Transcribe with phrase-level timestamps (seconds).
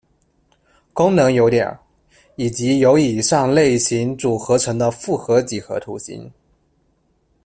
[0.93, 1.77] 功能有点，
[2.35, 6.27] 以及由以上类型组合成的复合几何图形。